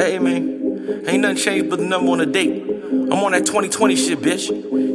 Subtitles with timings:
[0.00, 2.62] Hey man, ain't nothing changed but the number on the date.
[2.62, 4.48] I'm on that 2020 shit, bitch.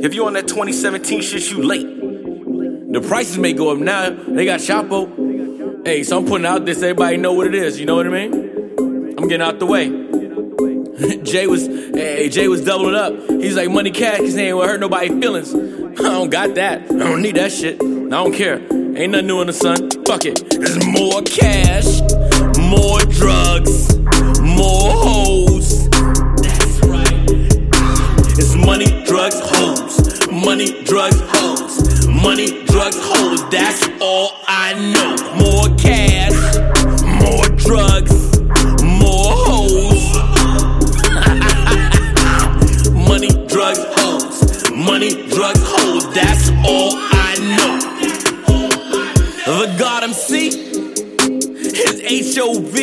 [0.04, 1.86] If you on that 2017 shit, you late.
[2.92, 4.10] The prices may go up now.
[4.10, 5.86] They got Chapo.
[5.86, 6.80] Hey, so I'm putting out this.
[6.80, 7.80] Everybody know what it is.
[7.80, 8.34] You know what I mean?
[9.20, 9.90] I'm getting out the way.
[11.24, 13.14] Jay was, hey, Jay was doubling up.
[13.30, 15.54] He's like money cash, cause he ain't hurt nobody's feelings.
[16.00, 16.82] I don't got that.
[16.82, 17.80] I don't need that shit.
[17.80, 18.56] I don't care.
[18.58, 19.88] Ain't nothing new in the sun.
[20.08, 20.50] Fuck it.
[20.50, 22.02] There's more cash,
[30.46, 32.08] Money, drugs, hoes.
[32.08, 33.50] Money, drugs, hoes.
[33.50, 35.16] That's all I know.
[35.42, 36.38] More cash,
[37.20, 38.40] more drugs,
[38.84, 40.04] more hoes.
[43.10, 44.70] money, drugs, hoes.
[44.72, 46.14] Money, drugs, hoes.
[46.14, 47.80] That's all I know.
[49.46, 50.50] The God MC
[51.76, 52.76] is HOV.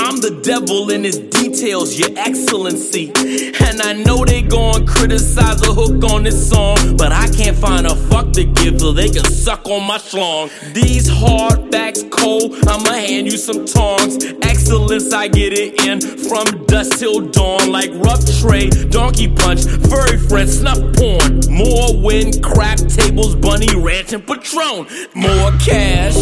[0.00, 1.18] I'm the devil in his
[1.60, 3.12] details, your excellency.
[3.60, 7.86] And I know they gon' criticize the hook on this song, but I can't find
[7.86, 10.48] a fuck to give so they can suck on my schlong.
[10.72, 14.24] These hard facts cold, I'ma hand you some tongs.
[14.42, 20.16] Excellence, I get it in from dusk till dawn, like rough trade, donkey punch, furry
[20.16, 21.40] friend, snuff porn.
[21.50, 24.86] More wind, crap tables, bunny ranch, and patron.
[25.14, 26.16] More cash,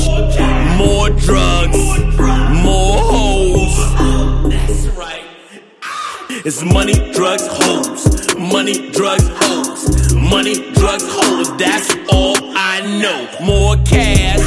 [0.78, 2.37] more drugs, more
[6.48, 8.34] It's money, drugs, hoes.
[8.38, 10.14] Money, drugs, hoes.
[10.14, 11.54] Money, drugs, hoes.
[11.58, 13.28] That's all I know.
[13.44, 14.40] More cash,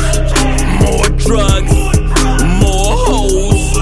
[0.82, 1.72] more drugs,
[2.58, 3.76] more hoes.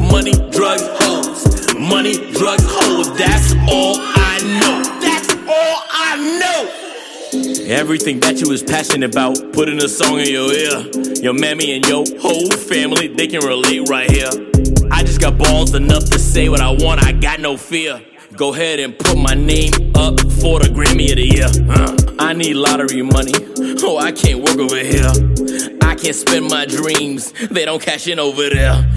[0.10, 1.74] money, drugs, hoes.
[1.78, 3.14] Money, drugs, hoes.
[3.18, 4.82] That's all I know.
[5.02, 7.66] That's all I know.
[7.66, 10.86] Everything that you was passionate about, put in a song in your ear.
[11.20, 14.30] Your mammy and your whole family, they can relate right here.
[14.90, 18.02] I just got balls enough to say what I want, I got no fear.
[18.36, 21.46] Go ahead and put my name up for the Grammy of the year.
[21.70, 23.32] Uh, I need lottery money.
[23.82, 25.10] Oh, I can't work over here.
[25.82, 27.32] I can't spend my dreams.
[27.50, 28.90] They don't cash in over there.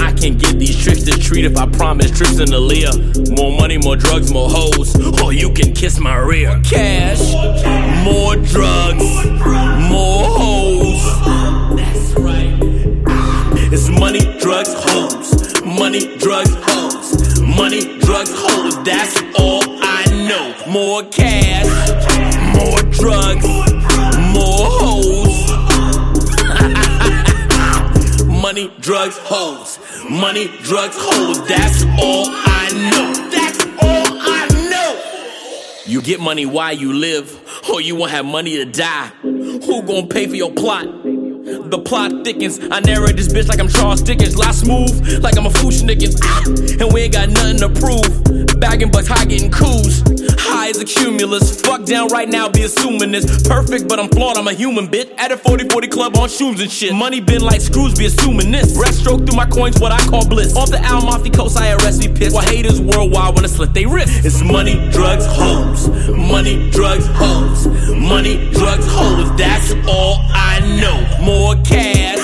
[0.00, 2.90] I can't get these tricks to treat if I promise trips in the Lear.
[3.36, 4.96] More money, more drugs, more hoes.
[5.20, 6.60] Oh, you can kiss my rear.
[6.64, 7.32] Cash,
[8.04, 9.04] more drugs,
[9.88, 11.04] more hoes.
[11.76, 12.58] That's right.
[13.72, 14.89] It's money, drugs, hoes.
[15.80, 17.40] Money, drugs, hoes.
[17.40, 18.84] Money, drugs, hoes.
[18.84, 20.54] That's all I know.
[20.70, 21.64] More cash,
[22.54, 23.46] more drugs,
[24.30, 25.48] more hoes.
[28.42, 29.78] Money, drugs, hoes.
[30.06, 31.48] Money, drugs, hoes.
[31.48, 33.14] That's all I know.
[33.30, 35.00] That's all I know.
[35.86, 37.40] You get money while you live,
[37.72, 39.06] or you won't have money to die.
[39.22, 40.88] Who gon' pay for your plot?
[41.50, 42.60] The plot thickens.
[42.70, 44.36] I narrate this bitch like I'm Charles Dickens.
[44.36, 46.18] Lie smooth, like I'm a fool schnickens.
[46.22, 48.60] Ah, and we ain't got nothing to prove.
[48.60, 49.50] Bagging bucks, high getting
[51.20, 51.60] stimulus.
[51.60, 53.46] Fuck down right now, be assuming this.
[53.46, 55.12] Perfect, but I'm flawed, I'm a human bit.
[55.18, 56.94] At a 40 40 club on shoes and shit.
[56.94, 58.72] Money been like screws, be assuming this.
[58.76, 60.56] Breaststroke through my coins, what I call bliss.
[60.56, 62.34] Off the Amalfi coast, I arrest me pissed.
[62.34, 64.24] While haters worldwide wanna slit they wrists.
[64.24, 65.88] It's money, drugs, hoes.
[66.08, 67.66] Money, drugs, hoes.
[67.94, 69.30] Money, drugs, hoes.
[69.36, 70.98] That's all I know.
[71.22, 72.18] More cash,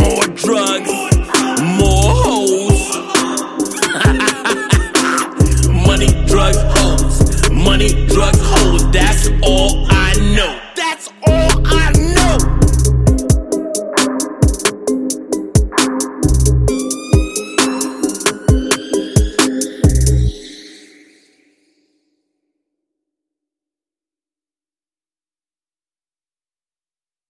[0.00, 0.90] more drugs,
[1.80, 2.82] more hoes.
[5.86, 7.01] money, drugs, hoes
[7.72, 10.61] money, drugs, oh, that's all I know.